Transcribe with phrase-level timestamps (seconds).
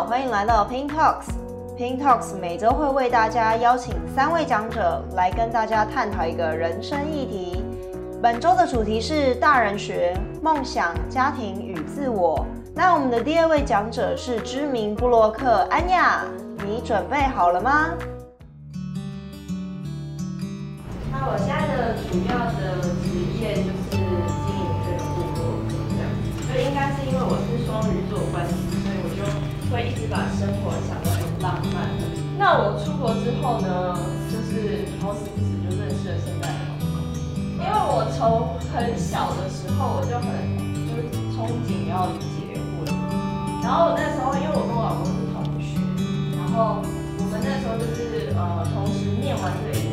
[0.00, 1.26] 欢迎来到 Pink Talks。
[1.76, 7.62] Pink Talks 每周会为大家邀请三位讲者来跟大家探讨一个人生议题。
[8.22, 12.46] 本周的主题是大人学、梦想、家庭与自我。
[12.74, 16.22] 那我们的第二位讲者是知名部落客安雅，
[16.66, 17.90] 你准备好了吗？
[21.12, 23.11] 那我现在的主要的
[30.12, 31.88] 把生活想得很浪漫。
[32.36, 33.96] 那我出国之后呢，
[34.28, 37.00] 就是好死不死就认识了现在的老公。
[37.56, 40.28] 因为我从很小的时候我就很
[40.84, 42.84] 就是憧憬要结婚。
[43.62, 45.80] 然后那时候因为我跟我老公是同学，
[46.36, 46.84] 然后
[47.16, 49.91] 我们那时候就是呃同时念完这个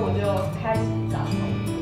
[0.00, 0.24] 我就
[0.56, 0.80] 开始
[1.12, 1.36] 找工
[1.68, 1.76] 作，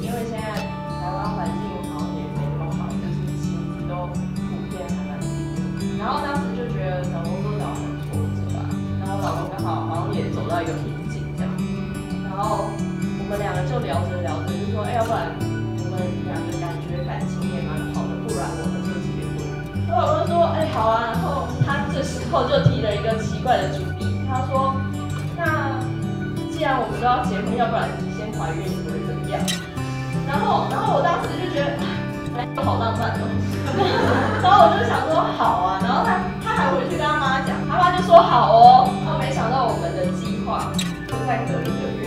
[0.00, 1.60] 因为现在台湾环境
[1.92, 5.60] 好像也没那么好，就是薪资都普遍还蛮低的。
[6.00, 8.64] 然后当时就觉得找工作找很挫折吧，
[9.04, 11.52] 然后老公刚好好像也走到一个瓶颈这样，
[12.24, 19.44] 然后我们两个就聊着聊着就说，哎，要不然我们两个感觉感情也蛮好的，不然我们就结婚。
[19.84, 21.84] 我老公说，哎，好啊，然后他。
[21.90, 24.72] 这时候就提了一个奇怪的主意，他说
[26.58, 29.38] ：“既然我们都要结婚，要不然你先怀孕，你会怎么样？”
[30.26, 31.70] 然后，然后我当时就觉得，
[32.34, 33.30] 哎，好浪漫哦。
[34.42, 35.78] 然后我就想说，好啊。
[35.80, 38.90] 然后他他还回去跟他妈讲，他妈就说好哦。
[39.06, 40.74] 然后没想到我们的计划
[41.06, 41.97] 就在隔一个月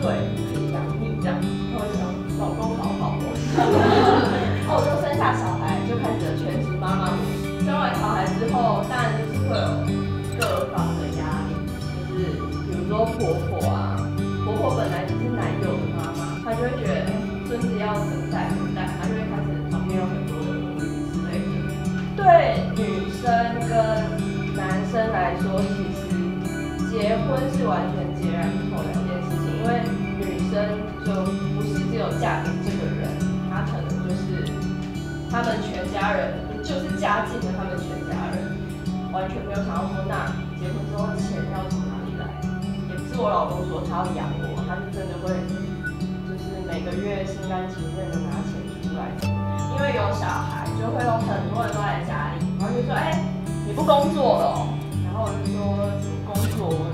[0.00, 0.08] 对，
[0.48, 1.36] 可以养你这样。
[1.72, 2.08] 然后想，
[2.38, 3.24] 老公好好哦。
[4.64, 7.12] 然后我就生下小孩，就开始了全职妈妈。
[7.64, 9.68] 生完小孩之后，当然就是会有
[10.36, 11.56] 各方的压力，
[12.08, 12.36] 就是
[12.68, 13.96] 比如说婆婆啊，
[14.44, 17.12] 婆婆本来就是男友的妈妈，她就会觉得哎，
[17.48, 21.48] 孙子要等待等待，她就会开始旁边有很多的顾虑之类的。
[22.16, 23.24] 对女生
[23.64, 23.72] 跟
[24.54, 26.04] 男生来说，其实
[26.90, 28.73] 结婚是完全截然不
[37.00, 38.58] 家境的他们全家人，
[39.12, 42.22] 完全没有想到说，那结婚之后钱要从哪里来？
[42.88, 45.34] 也不是我老公说他要养我，他是真的会，
[46.26, 49.12] 就是每个月心甘情愿的拿钱出来，
[49.74, 53.18] 因为有小孩，就会有很多人都在家里，然后就说，哎、
[53.66, 54.66] 你不工作了，
[55.04, 55.60] 然后我就说
[56.24, 56.70] 工作？
[56.70, 56.88] 我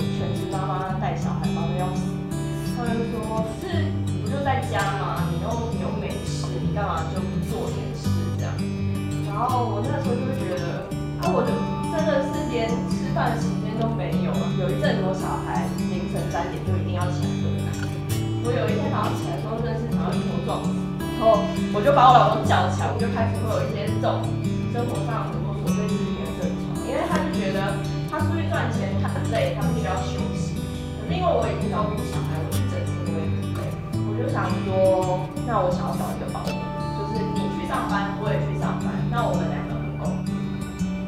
[21.81, 24.21] 我就把我老公叫起来，我就开始会有一些这种
[24.69, 26.53] 生活上很多琐碎事情。
[26.85, 27.73] 因为他就觉得
[28.13, 30.61] 他出去赚钱，他很累，他不需要休息。
[31.01, 33.65] 可是因为我已经照顾小孩，我是整天会很累。
[33.97, 36.53] 我就想说，那我想要找一个保姆，
[37.01, 40.37] 就是你去上班，我也去上班，那我们两个很公平。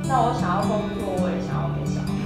[0.09, 2.17] 那我想要工作，我也想要给小孩。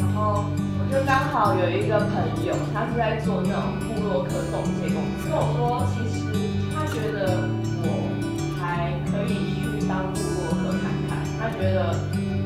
[0.00, 0.48] 然后
[0.80, 6.24] 我就刚好有一个朋友，他是在做那种部落客中介公司，跟我说，其实
[6.72, 7.44] 他觉得
[7.86, 8.10] 我
[8.60, 11.94] 还可以去当部落客看看，他觉得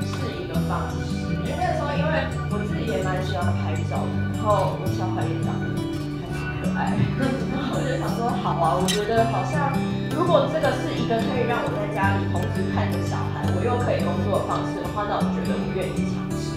[0.04, 0.60] 是一个。
[0.70, 6.94] 方式，因为那时候因为我自己也蛮喜欢拍照的，然后我小孩也长得还挺可爱，
[7.50, 9.74] 然后我就想说好啊，我觉得好像
[10.14, 16.54] 如果这个是一个可以让我在家里同时看着小孩，我又可以工作的方式的话，那我觉得我愿意尝试。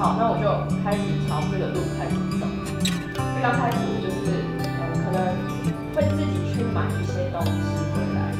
[0.00, 0.48] 好，那我就
[0.80, 2.48] 开始朝这个路开始走。
[3.44, 4.32] 刚开始我就是
[4.64, 5.20] 呃可能
[5.92, 7.68] 会自己去买一些东西，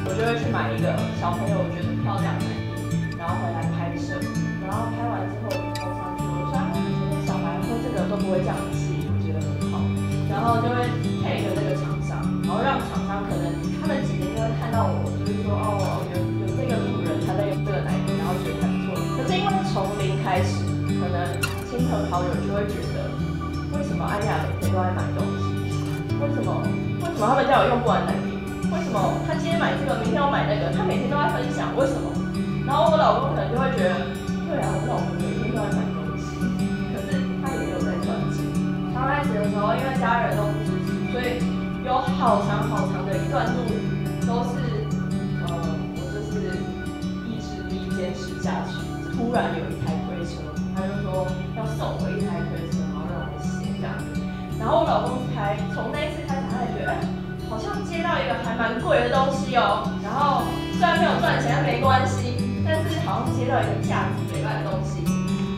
[0.07, 4.15] 我就会去买一个小朋友我觉得漂亮的奶瓶，然后回来拍摄。
[4.63, 9.83] 然后拍完之后就 po 上去，我说啊，今天小孩喝这个都不会胀气，我觉得很好。
[10.31, 10.87] 然后就会
[11.19, 18.95] 配合那个厂商，然后让厂商可能他们几天就会看到我，就是说哦，有有这个路人他在用这个奶瓶，然后觉得还不错。
[19.19, 20.63] 可是因为从零开始，
[20.99, 21.35] 可能
[21.67, 23.11] 亲朋好友就会觉得，
[23.75, 25.51] 为什么安雅每天都在买东西？
[26.19, 26.63] 为什么
[27.03, 28.26] 为什么他们家有用不完奶瓶？
[28.77, 30.69] 为什么他今天买这个，明天要买那个？
[30.69, 32.13] 他每天都在分享，为什么？
[32.61, 34.13] 然后我老公可能就会觉得。
[34.45, 36.37] 对啊，我老公每天都在买东西，
[36.93, 38.45] 可是他也没有在赚钱？
[38.93, 41.41] 刚开始的时候，因为家人都不支持，所以
[41.83, 43.65] 有好长好长的一段路
[44.29, 44.85] 都是，
[45.41, 46.61] 呃，我就是
[47.25, 48.77] 意志力坚持下去。
[49.17, 50.45] 突然有一台推车，
[50.77, 51.25] 他就说
[51.57, 53.97] 要送我一台推车，然后让我写这样。
[54.61, 56.21] 然后我老公才从那次，
[57.49, 59.87] 好像接到一个还蛮贵的东西哦。
[60.03, 62.37] 然后虽然没有赚钱，但没关系。
[62.67, 64.99] 但是好像接到一个价值连贯的东西，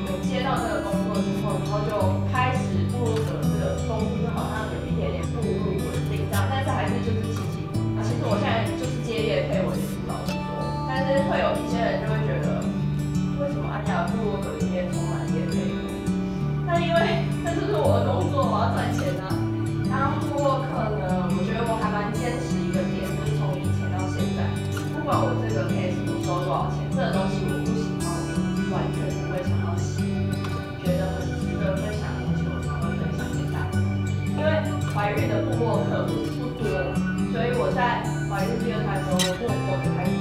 [0.06, 7.97] 有接到这个工作之后，然后就开始步入这个公司，就好像有一点点步入稳定这样，但是还是就是起起伏伏。
[8.06, 12.62] 其实我现在就是接业配，我也是老实说，但是会有一些人就会觉得，
[13.41, 15.65] 为什么安雅布鲁格里面充满业配？
[16.69, 19.09] 那因为 这就是我的工作，我要赚钱
[26.68, 26.84] 钱。
[26.92, 30.04] 这个东西我不喜欢，我完全不会想要洗。
[30.84, 33.80] 觉得很值得分享的东西，我才会分享给大家。
[34.36, 34.48] 因为
[34.92, 36.12] 怀孕的部落客不
[36.58, 36.66] 多，
[37.32, 40.12] 所以我在怀孕第二胎的时候，我就我就开始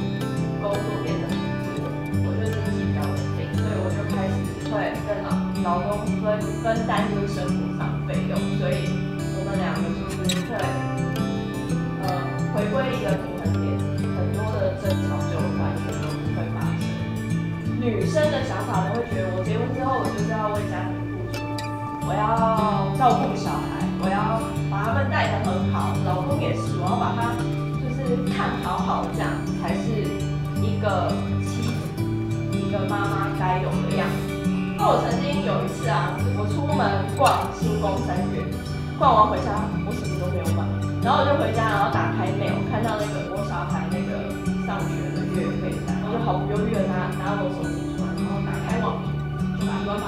[0.60, 1.34] 工作变得很
[1.78, 1.86] 多，
[2.26, 4.34] 我觉得自己比较稳定，所以我就开始
[4.68, 5.30] 会跟老
[5.62, 8.90] 老公分分担就是生活上的费用，所以
[9.38, 10.58] 我们两个就是会
[12.02, 12.06] 呃
[12.52, 13.72] 回归一个平衡点，
[14.18, 15.16] 很多的争吵
[18.58, 21.46] 想法都会觉得，我结婚之后，我就是要为家庭付出，
[22.02, 25.94] 我要照顾小孩，我要把他们带得很好。
[26.02, 27.38] 老公也是，我要把他
[27.78, 29.30] 就是看好好，这样
[29.62, 30.10] 才是
[30.58, 31.14] 一个
[31.46, 32.02] 妻子、
[32.50, 34.34] 一个妈妈该有的样子。
[34.74, 36.82] 那我曾经有一次啊，我出门
[37.14, 38.42] 逛新光三月，
[38.98, 39.54] 逛完回家，
[39.86, 40.66] 我什么都没有买，
[41.06, 44.34] 然后我就回家，然后打开 mail，看到那个我小孩那个
[44.66, 47.86] 上学的月费单，我就毫不犹豫的拿拿我手机。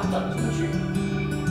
[0.01, 0.65] 办法转出去，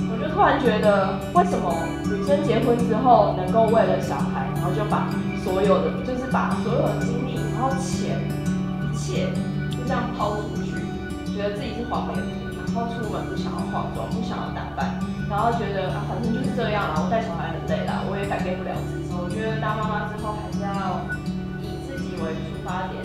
[0.09, 1.69] 我就突然觉得，为什么
[2.09, 5.05] 女生结婚之后能够为了小孩，然后就把
[5.43, 8.17] 所有的，就是把所有的精力，然后钱，
[8.81, 9.29] 一切
[9.69, 10.81] 就这样抛出去，
[11.29, 14.97] 觉得自己是黄脸婆，然后出门不想要化妆，不想要打扮，
[15.29, 19.13] 然后觉得啊，反正就是这样啦，我带小孩很累啦，我也改变不了自己。
[19.13, 21.05] 我觉得当妈妈之后还是要
[21.61, 22.97] 以自己为出发点